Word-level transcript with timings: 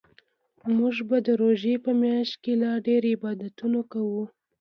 موږ 0.75 0.95
به 1.09 1.17
د 1.27 1.29
روژې 1.41 1.75
په 1.85 1.91
میاشت 2.01 2.35
کې 2.43 2.53
لا 2.61 2.71
ډیرعبادتونه 2.87 3.79
کوو 3.91 4.23